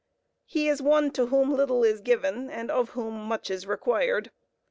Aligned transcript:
He 0.47 0.67
is 0.67 0.81
one 0.81 1.11
to 1.11 1.27
whom 1.27 1.55
little 1.55 1.83
is 1.83 2.01
given 2.01 2.49
and 2.49 2.71
of 2.71 2.89
whom 2.97 3.21
much 3.25 3.51
is 3.51 3.67
required. 3.67 4.31